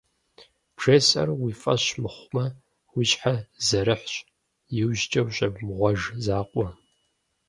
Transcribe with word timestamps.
БжесӀэр 0.75 1.29
уи 1.41 1.51
фӀэщ 1.61 1.85
мыхъумэ, 2.01 2.45
уи 2.95 3.03
щхьэ 3.09 3.35
зэрыхьщ, 3.67 4.15
иужькӀэ 4.79 5.21
ущӀемыгъуэж 5.25 6.01
закъуэ. 6.25 6.67